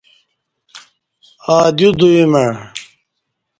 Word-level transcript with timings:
ا 1.53 1.55
دیو 1.77 1.89
دوی 1.99 2.21
مع 2.31 2.47